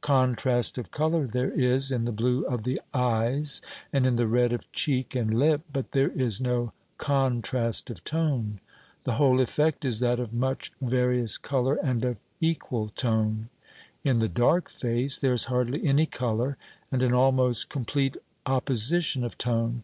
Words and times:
Contrast 0.00 0.78
of 0.78 0.90
colour 0.90 1.26
there 1.26 1.50
is, 1.50 1.92
in 1.92 2.06
the 2.06 2.12
blue 2.12 2.46
of 2.46 2.62
the 2.62 2.80
eyes, 2.94 3.60
and 3.92 4.06
in 4.06 4.16
the 4.16 4.26
red 4.26 4.50
of 4.50 4.72
cheek 4.72 5.14
and 5.14 5.38
lip, 5.38 5.60
but 5.70 5.92
there 5.92 6.08
is 6.12 6.40
no 6.40 6.72
contrast 6.96 7.90
of 7.90 8.02
tone. 8.02 8.58
The 9.04 9.16
whole 9.16 9.38
effect 9.38 9.84
is 9.84 10.00
that 10.00 10.18
of 10.18 10.32
much 10.32 10.72
various 10.80 11.36
colour 11.36 11.74
and 11.74 12.02
of 12.06 12.16
equal 12.40 12.88
tone. 12.88 13.50
In 14.02 14.18
the 14.18 14.30
dark 14.30 14.70
face 14.70 15.18
there 15.18 15.34
is 15.34 15.44
hardly 15.52 15.84
any 15.84 16.06
colour 16.06 16.56
and 16.90 17.02
an 17.02 17.12
almost 17.12 17.68
complete 17.68 18.16
opposition 18.46 19.22
of 19.24 19.36
tone. 19.36 19.82